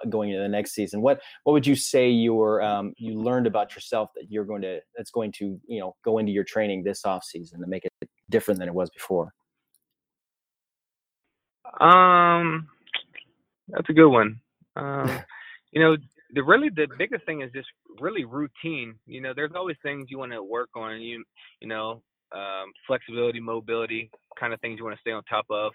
going 0.08 0.30
into 0.30 0.42
the 0.42 0.48
next 0.48 0.72
season. 0.72 1.00
What 1.00 1.20
what 1.44 1.52
would 1.52 1.66
you 1.66 1.76
say 1.76 2.08
you 2.08 2.34
were 2.34 2.62
um, 2.62 2.92
you 2.96 3.14
learned 3.20 3.46
about 3.46 3.74
yourself 3.74 4.10
that 4.16 4.30
you're 4.30 4.44
going 4.44 4.62
to 4.62 4.80
that's 4.96 5.10
going 5.10 5.32
to 5.32 5.60
you 5.66 5.80
know 5.80 5.94
go 6.04 6.18
into 6.18 6.32
your 6.32 6.44
training 6.44 6.82
this 6.82 7.04
off 7.04 7.24
season 7.24 7.60
to 7.60 7.66
make 7.66 7.84
it 7.84 8.08
different 8.30 8.58
than 8.58 8.68
it 8.68 8.74
was 8.74 8.90
before? 8.90 9.32
Um, 11.80 12.68
that's 13.68 13.88
a 13.88 13.92
good 13.92 14.08
one. 14.08 14.40
Um, 14.76 15.10
you 15.72 15.80
know, 15.80 15.96
the 16.32 16.42
really 16.42 16.70
the 16.70 16.88
biggest 16.98 17.24
thing 17.26 17.42
is 17.42 17.50
just 17.52 17.68
really 18.00 18.24
routine. 18.24 18.94
You 19.06 19.20
know, 19.20 19.32
there's 19.34 19.52
always 19.54 19.76
things 19.82 20.06
you 20.10 20.18
want 20.18 20.32
to 20.32 20.42
work 20.42 20.70
on. 20.76 21.00
You 21.00 21.24
you 21.60 21.68
know, 21.68 22.02
um, 22.34 22.72
flexibility, 22.86 23.40
mobility, 23.40 24.10
kind 24.38 24.52
of 24.52 24.60
things 24.60 24.78
you 24.78 24.84
want 24.84 24.96
to 24.96 25.00
stay 25.00 25.12
on 25.12 25.22
top 25.24 25.46
of. 25.50 25.72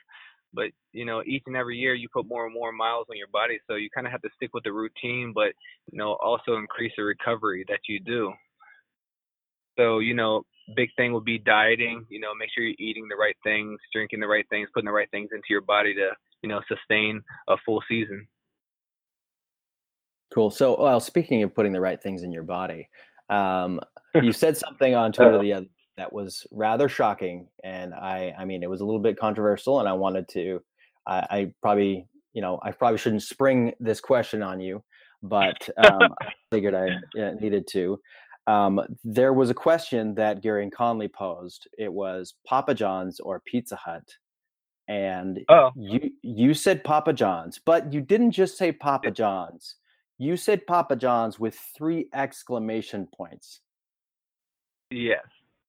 But 0.53 0.67
you 0.93 1.05
know, 1.05 1.23
each 1.25 1.43
and 1.47 1.55
every 1.55 1.77
year 1.77 1.93
you 1.93 2.07
put 2.11 2.27
more 2.27 2.45
and 2.45 2.53
more 2.53 2.71
miles 2.71 3.07
on 3.09 3.17
your 3.17 3.27
body, 3.31 3.59
so 3.67 3.75
you 3.75 3.89
kind 3.93 4.07
of 4.07 4.11
have 4.11 4.21
to 4.23 4.29
stick 4.35 4.51
with 4.53 4.63
the 4.63 4.73
routine, 4.73 5.31
but 5.35 5.53
you 5.91 5.97
know, 5.97 6.13
also 6.21 6.55
increase 6.57 6.93
the 6.97 7.03
recovery 7.03 7.65
that 7.69 7.81
you 7.87 7.99
do. 7.99 8.33
So 9.77 9.99
you 9.99 10.13
know, 10.15 10.43
big 10.75 10.89
thing 10.97 11.13
would 11.13 11.25
be 11.25 11.37
dieting. 11.39 12.05
You 12.09 12.19
know, 12.19 12.33
make 12.35 12.49
sure 12.53 12.63
you're 12.63 12.75
eating 12.79 13.07
the 13.09 13.15
right 13.15 13.35
things, 13.43 13.79
drinking 13.93 14.21
the 14.21 14.27
right 14.27 14.45
things, 14.49 14.69
putting 14.73 14.87
the 14.87 14.91
right 14.91 15.09
things 15.11 15.29
into 15.31 15.47
your 15.49 15.61
body 15.61 15.93
to, 15.95 16.09
you 16.41 16.49
know, 16.49 16.61
sustain 16.67 17.21
a 17.47 17.57
full 17.65 17.83
season. 17.87 18.27
Cool. 20.37 20.51
So, 20.51 20.79
well, 20.79 20.99
speaking 20.99 21.41
of 21.41 21.55
putting 21.55 21.71
the 21.71 21.81
right 21.81 21.99
things 21.99 22.21
in 22.21 22.31
your 22.31 22.43
body, 22.43 22.87
um, 23.31 23.79
you 24.13 24.31
said 24.43 24.55
something 24.55 24.93
on 24.93 25.11
Twitter 25.11 25.41
the 25.41 25.51
other 25.53 25.65
that 25.97 26.13
was 26.13 26.45
rather 26.51 26.87
shocking, 26.87 27.47
and 27.63 27.91
I, 27.91 28.35
I 28.37 28.45
mean, 28.45 28.61
it 28.61 28.69
was 28.69 28.81
a 28.81 28.85
little 28.85 29.01
bit 29.01 29.17
controversial, 29.17 29.79
and 29.79 29.89
I 29.89 29.93
wanted 29.93 30.29
to, 30.33 30.61
I, 31.07 31.25
I 31.31 31.51
probably, 31.63 32.05
you 32.33 32.43
know, 32.43 32.59
I 32.61 32.69
probably 32.69 32.99
shouldn't 32.99 33.23
spring 33.23 33.73
this 33.79 33.99
question 33.99 34.43
on 34.43 34.59
you, 34.59 34.83
but 35.23 35.67
um, 35.83 36.13
I 36.21 36.31
figured 36.51 36.75
I 36.75 36.89
needed 37.41 37.65
to 37.71 37.99
um, 38.45 38.79
there 39.03 39.33
was 39.33 39.49
a 39.49 39.55
question 39.55 40.13
that 40.15 40.43
Gary 40.43 40.61
and 40.61 40.71
Conley 40.71 41.07
posed. 41.07 41.67
It 41.79 41.91
was 41.91 42.35
Papa 42.45 42.75
John's 42.75 43.19
or 43.19 43.41
Pizza 43.45 43.75
Hut, 43.75 44.07
and 44.87 45.39
oh. 45.49 45.71
you 45.75 46.11
you 46.21 46.53
said 46.53 46.83
Papa 46.83 47.11
John's, 47.11 47.59
but 47.59 47.91
you 47.91 48.01
didn't 48.01 48.31
just 48.31 48.55
say 48.55 48.71
Papa 48.71 49.09
John's. 49.09 49.75
You 50.17 50.37
said 50.37 50.65
Papa 50.65 50.95
John's 50.95 51.39
with 51.39 51.55
three 51.75 52.07
exclamation 52.13 53.07
points. 53.13 53.61
Yes. 54.89 55.23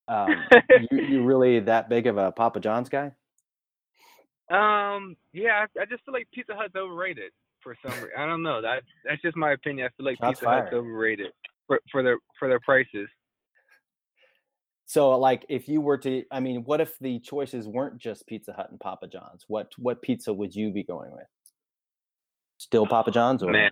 Um, 0.07 0.28
you, 0.90 1.02
you 1.02 1.23
really 1.23 1.61
that 1.61 1.88
big 1.88 2.07
of 2.07 2.17
a 2.17 2.33
Papa 2.33 2.61
John's 2.61 2.88
guy? 2.88 3.12
Um. 4.50 5.17
Yeah, 5.35 5.67
I, 5.76 5.83
I 5.83 5.85
just 5.85 6.05
feel 6.05 6.14
like 6.14 6.28
Pizza 6.33 6.55
Hut's 6.57 6.75
overrated 6.75 7.33
for 7.62 7.76
some 7.83 7.93
reason. 7.93 8.11
I 8.17 8.26
don't 8.26 8.43
know. 8.43 8.62
That 8.62 8.83
that's 9.05 9.21
just 9.21 9.37
my 9.37 9.52
opinion. 9.52 9.87
I 9.87 9.90
feel 9.97 10.07
like 10.07 10.19
Shots 10.19 10.40
Pizza 10.40 10.45
fired. 10.47 10.64
Hut's 10.64 10.75
overrated 10.75 11.33
for, 11.67 11.81
for 11.93 12.02
their 12.02 12.17
for 12.38 12.49
their 12.49 12.61
prices. 12.61 13.09
So, 14.87 15.11
like, 15.19 15.45
if 15.50 15.69
you 15.69 15.83
were 15.83 15.99
to, 15.99 16.25
I 16.31 16.40
mean, 16.40 16.64
what 16.64 16.81
if 16.81 16.99
the 16.99 17.19
choices 17.21 17.69
weren't 17.69 17.99
just 17.99 18.26
Pizza 18.26 18.55
Hut 18.55 18.71
and 18.71 18.81
Papa 18.81 19.07
John's? 19.07 19.45
What 19.47 19.71
what 19.76 20.00
pizza 20.00 20.33
would 20.33 20.55
you 20.55 20.73
be 20.73 20.83
going 20.83 21.12
with? 21.12 21.26
Still 22.57 22.87
Papa 22.87 23.11
John's, 23.11 23.43
or 23.43 23.52
man? 23.52 23.71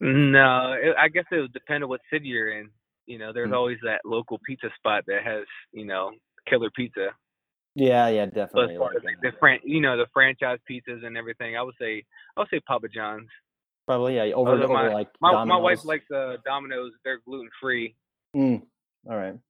No, 0.00 0.74
it, 0.80 0.94
I 0.98 1.08
guess 1.08 1.24
it 1.32 1.40
would 1.40 1.52
depend 1.52 1.82
on 1.82 1.90
what 1.90 2.00
city 2.12 2.28
you're 2.28 2.58
in. 2.58 2.70
You 3.06 3.18
know, 3.18 3.32
there's 3.32 3.50
mm. 3.50 3.56
always 3.56 3.78
that 3.82 4.00
local 4.04 4.38
pizza 4.46 4.68
spot 4.76 5.04
that 5.06 5.22
has, 5.24 5.44
you 5.72 5.84
know, 5.84 6.12
killer 6.48 6.70
pizza. 6.74 7.08
Yeah, 7.74 8.08
yeah, 8.08 8.26
definitely. 8.26 8.76
But 8.76 8.94
like 8.94 9.02
the, 9.22 9.30
the 9.30 9.36
fran- 9.38 9.60
you 9.64 9.80
know, 9.80 9.96
the 9.96 10.06
franchise 10.12 10.58
pizzas 10.70 11.04
and 11.04 11.16
everything, 11.16 11.56
I 11.56 11.62
would 11.62 11.74
say, 11.80 12.04
I 12.36 12.40
would 12.40 12.48
say 12.50 12.60
Papa 12.60 12.88
John's. 12.88 13.28
Probably 13.86 14.16
yeah. 14.16 14.34
Over, 14.34 14.52
over 14.52 14.68
my, 14.68 14.92
like 14.92 15.08
my, 15.20 15.44
my 15.44 15.56
wife 15.56 15.84
likes 15.84 16.10
uh, 16.10 16.36
Domino's. 16.44 16.92
They're 17.04 17.20
gluten 17.24 17.48
free. 17.60 17.96
Mm. 18.36 18.62
All 19.08 19.16
right. 19.16 19.34
I'm 19.34 19.40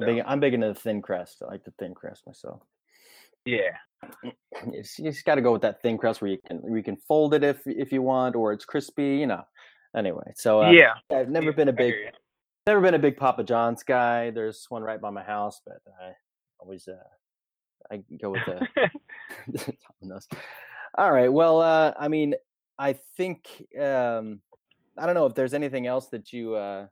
so. 0.00 0.06
big. 0.06 0.22
I'm 0.26 0.40
big 0.40 0.54
into 0.54 0.68
the 0.68 0.74
thin 0.74 1.02
crust. 1.02 1.42
I 1.42 1.50
like 1.50 1.64
the 1.64 1.72
thin 1.78 1.94
crust 1.94 2.22
myself. 2.26 2.62
Yeah. 3.44 3.76
You 4.72 4.82
just 4.82 5.24
got 5.24 5.36
to 5.36 5.40
go 5.42 5.52
with 5.52 5.62
that 5.62 5.82
thin 5.82 5.98
crust 5.98 6.20
where 6.20 6.30
you 6.30 6.38
can 6.44 6.62
you 6.74 6.82
can 6.82 6.96
fold 6.96 7.34
it 7.34 7.44
if 7.44 7.60
if 7.66 7.92
you 7.92 8.02
want, 8.02 8.34
or 8.34 8.52
it's 8.52 8.64
crispy. 8.64 9.16
You 9.18 9.26
know. 9.26 9.44
Anyway, 9.96 10.32
so 10.36 10.62
uh, 10.62 10.70
yeah, 10.70 10.94
I've 11.10 11.30
never 11.30 11.52
been 11.52 11.68
a 11.68 11.72
big, 11.72 11.94
never 12.66 12.80
been 12.80 12.94
a 12.94 12.98
big 12.98 13.16
Papa 13.16 13.42
John's 13.42 13.82
guy. 13.82 14.30
There's 14.30 14.66
one 14.68 14.82
right 14.82 15.00
by 15.00 15.10
my 15.10 15.22
house, 15.22 15.60
but 15.66 15.78
I 16.02 16.12
always 16.60 16.86
uh, 16.88 16.96
I 17.90 18.02
go 18.20 18.30
with 18.30 18.42
the 18.46 18.90
Domino's. 20.00 20.28
All 20.96 21.12
right. 21.12 21.32
Well, 21.32 21.60
uh, 21.60 21.94
I 21.98 22.08
mean, 22.08 22.34
I 22.78 22.94
think 23.16 23.46
um, 23.80 24.40
I 24.96 25.06
don't 25.06 25.14
know 25.14 25.26
if 25.26 25.34
there's 25.34 25.54
anything 25.54 25.86
else 25.86 26.08
that 26.08 26.32
you 26.32 26.54
uh, 26.54 26.86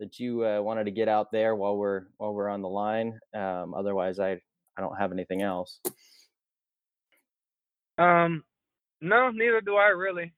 that 0.00 0.18
you 0.18 0.44
uh, 0.44 0.60
wanted 0.60 0.84
to 0.84 0.90
get 0.90 1.08
out 1.08 1.30
there 1.30 1.54
while 1.54 1.76
we're 1.76 2.06
while 2.16 2.34
we're 2.34 2.48
on 2.48 2.62
the 2.62 2.68
line. 2.68 3.18
Um, 3.34 3.74
otherwise, 3.74 4.18
I 4.18 4.40
I 4.76 4.80
don't 4.80 4.96
have 4.96 5.12
anything 5.12 5.42
else. 5.42 5.80
Um, 7.96 8.42
no, 9.00 9.30
neither 9.30 9.60
do 9.60 9.76
I 9.76 9.88
really. 9.88 10.32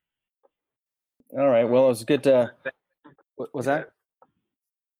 All 1.32 1.48
right. 1.48 1.64
Well, 1.64 1.84
it 1.86 1.88
was 1.88 2.04
good 2.04 2.22
to. 2.24 2.52
What 3.36 3.54
was 3.54 3.66
that? 3.66 3.90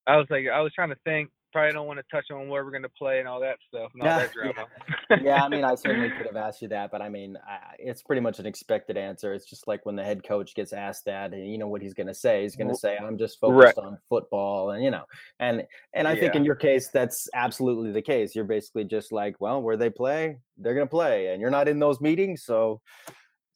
I 0.07 0.17
was 0.17 0.27
like, 0.31 0.47
I 0.53 0.61
was 0.61 0.73
trying 0.73 0.91
to 0.91 0.99
think 1.05 1.31
probably 1.57 1.73
don't 1.73 1.87
want 1.87 1.99
to 1.99 2.05
touch 2.15 2.31
on 2.31 2.49
where 2.49 2.67
we're 2.67 2.71
going 2.71 2.83
to 2.83 2.89
play 2.91 3.19
and 3.19 3.27
all 3.27 3.41
that 3.41 3.57
stuff 3.67 3.91
and 3.95 4.03
yeah, 4.05 4.19
that 4.19 4.33
drama. 4.33 4.67
Yeah. 5.09 5.17
yeah, 5.23 5.45
I 5.45 5.49
mean, 5.49 5.65
I 5.65 5.75
certainly 5.75 6.11
could 6.11 6.27
have 6.27 6.37
asked 6.37 6.61
you 6.61 6.69
that, 6.69 6.91
but 6.91 7.01
I 7.01 7.09
mean, 7.09 7.39
I, 7.49 7.75
it's 7.79 8.03
pretty 8.03 8.21
much 8.21 8.39
an 8.39 8.45
expected 8.45 8.99
answer. 8.99 9.33
It's 9.33 9.49
just 9.49 9.67
like 9.67 9.87
when 9.87 9.97
the 9.97 10.05
head 10.05 10.23
coach 10.23 10.55
gets 10.55 10.75
asked 10.75 11.07
that, 11.07 11.33
and 11.33 11.51
you 11.51 11.57
know 11.57 11.69
what 11.69 11.81
he's 11.81 11.95
going 11.95 12.09
to 12.09 12.15
say. 12.15 12.43
He's 12.43 12.57
going 12.57 12.69
to 12.69 12.77
say, 12.77 12.99
"I'm 12.99 13.17
just 13.17 13.41
focused 13.41 13.79
right. 13.79 13.87
on 13.87 13.99
football," 14.09 14.73
and 14.73 14.85
you 14.85 14.91
know, 14.91 15.05
and 15.41 15.63
and 15.95 16.07
I 16.07 16.13
yeah. 16.13 16.21
think 16.21 16.35
in 16.35 16.45
your 16.45 16.57
case, 16.57 16.91
that's 16.93 17.27
absolutely 17.33 17.91
the 17.91 18.03
case. 18.03 18.35
You're 18.35 18.45
basically 18.45 18.85
just 18.85 19.11
like, 19.11 19.41
well, 19.41 19.63
where 19.63 19.79
they 19.79 19.89
play, 19.89 20.37
they're 20.59 20.75
going 20.75 20.87
to 20.87 20.91
play, 20.91 21.29
and 21.29 21.41
you're 21.41 21.51
not 21.51 21.69
in 21.69 21.79
those 21.79 22.01
meetings, 22.01 22.45
so. 22.45 22.81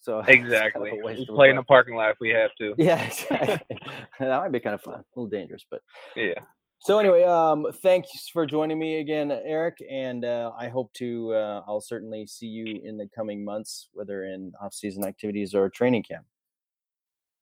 So 0.00 0.21
exactly, 0.28 0.90
kind 0.90 1.04
of 1.04 1.19
we 1.19 1.26
play 1.26 1.50
in 1.50 1.57
the 1.57 1.62
parking 1.62 1.95
lot 1.95 2.11
if 2.11 2.16
we 2.21 2.30
have 2.30 2.50
to. 2.59 2.75
Yeah, 2.78 3.02
exactly. 3.07 3.78
that 4.19 4.40
might 4.40 4.52
be 4.52 4.61
kind 4.61 4.75
of 4.75 4.80
fun, 4.80 4.95
a 4.95 5.04
little 5.14 5.28
dangerous, 5.28 5.64
but 5.71 5.83
yeah. 6.16 6.35
So 6.83 6.99
anyway, 6.99 7.25
um, 7.25 7.66
thanks 7.83 8.30
for 8.33 8.47
joining 8.47 8.78
me 8.78 9.00
again, 9.00 9.30
Eric, 9.30 9.85
and 9.90 10.25
uh, 10.25 10.52
I 10.59 10.69
hope 10.69 10.90
to. 10.95 11.35
Uh, 11.35 11.62
I'll 11.69 11.83
certainly 11.83 12.26
see 12.26 12.47
you 12.47 12.80
in 12.83 12.97
the 12.97 13.07
coming 13.14 13.45
months, 13.45 13.88
whether 13.92 14.25
in 14.25 14.52
off-season 14.62 15.04
activities 15.04 15.54
or 15.54 15.69
training 15.69 16.04
camp. 16.04 16.25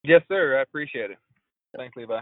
Yes, 0.02 0.22
sir. 0.26 0.58
I 0.58 0.62
appreciate 0.62 1.12
it. 1.12 1.18
Thanks, 1.76 1.96
Levi. 1.96 2.20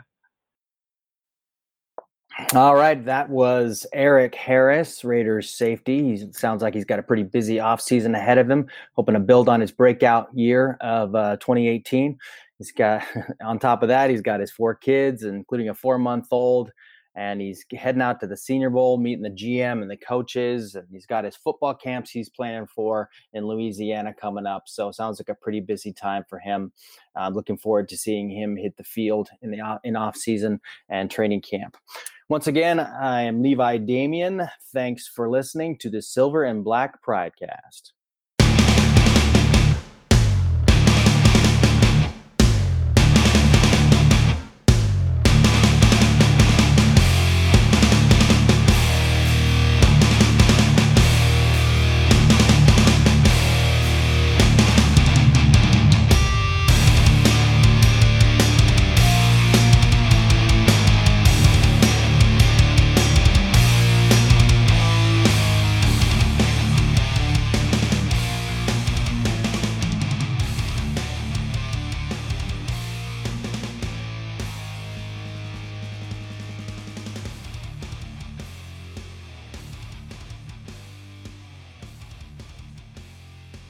All 2.54 2.74
right, 2.76 3.02
that 3.06 3.30
was 3.30 3.86
Eric 3.94 4.34
Harris, 4.34 5.04
Raiders 5.04 5.50
safety. 5.50 6.02
He 6.02 6.32
sounds 6.32 6.60
like 6.60 6.74
he's 6.74 6.84
got 6.84 6.98
a 6.98 7.02
pretty 7.02 7.22
busy 7.22 7.56
offseason 7.56 8.14
ahead 8.14 8.36
of 8.36 8.50
him, 8.50 8.66
hoping 8.92 9.14
to 9.14 9.20
build 9.20 9.48
on 9.48 9.60
his 9.60 9.72
breakout 9.72 10.28
year 10.34 10.76
of 10.82 11.14
uh, 11.14 11.36
2018. 11.38 12.18
He's 12.58 12.72
got, 12.72 13.04
on 13.42 13.58
top 13.58 13.82
of 13.82 13.88
that, 13.88 14.10
he's 14.10 14.20
got 14.20 14.40
his 14.40 14.50
four 14.50 14.74
kids, 14.74 15.22
including 15.22 15.70
a 15.70 15.74
four 15.74 15.98
month 15.98 16.28
old 16.30 16.72
and 17.16 17.40
he's 17.40 17.64
heading 17.74 18.02
out 18.02 18.20
to 18.20 18.26
the 18.26 18.36
Senior 18.36 18.68
Bowl, 18.68 18.98
meeting 18.98 19.22
the 19.22 19.30
GM 19.30 19.80
and 19.80 19.90
the 19.90 19.96
coaches, 19.96 20.74
and 20.74 20.86
he's 20.90 21.06
got 21.06 21.24
his 21.24 21.34
football 21.34 21.74
camps 21.74 22.10
he's 22.10 22.28
planning 22.28 22.66
for 22.66 23.08
in 23.32 23.46
Louisiana 23.46 24.12
coming 24.12 24.44
up. 24.44 24.64
So 24.66 24.92
sounds 24.92 25.18
like 25.18 25.30
a 25.30 25.34
pretty 25.34 25.60
busy 25.60 25.94
time 25.94 26.24
for 26.28 26.38
him. 26.38 26.72
I'm 27.16 27.32
looking 27.32 27.56
forward 27.56 27.88
to 27.88 27.96
seeing 27.96 28.28
him 28.28 28.54
hit 28.54 28.76
the 28.76 28.84
field 28.84 29.30
in 29.40 29.50
the 29.50 29.80
in 29.82 29.96
off 29.96 30.16
season 30.16 30.60
and 30.90 31.10
training 31.10 31.40
camp. 31.40 31.78
Once 32.28 32.48
again, 32.48 32.80
I 32.80 33.22
am 33.22 33.40
Levi 33.40 33.78
Damien. 33.78 34.48
Thanks 34.72 35.06
for 35.06 35.30
listening 35.30 35.78
to 35.78 35.88
the 35.88 36.02
Silver 36.02 36.42
and 36.42 36.64
Black 36.64 37.00
Pridecast. 37.00 37.92